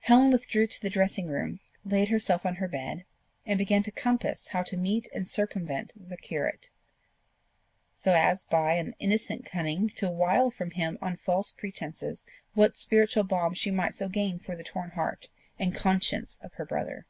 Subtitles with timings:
[0.00, 3.06] Helen withdrew to the dressing room, laid herself on her bed,
[3.46, 6.68] and began to compass how to meet and circumvent the curate,
[7.94, 13.24] so as by an innocent cunning to wile from him on false pretences what spiritual
[13.24, 17.06] balm she might so gain for the torn heart and conscience of her brother.